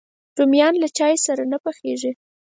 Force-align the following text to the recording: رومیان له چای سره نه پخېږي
رومیان 0.37 0.73
له 0.83 0.87
چای 0.97 1.15
سره 1.25 1.43
نه 1.51 1.57
پخېږي 1.63 2.11